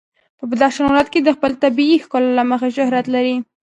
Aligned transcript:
بدخشان 0.49 0.85
ولایت 0.87 1.09
د 1.25 1.29
خپل 1.37 1.51
طبیعي 1.63 1.97
ښکلا 2.03 2.29
له 2.37 2.43
مخې 2.51 2.69
شهرت 2.77 3.05
لري. 3.15 3.35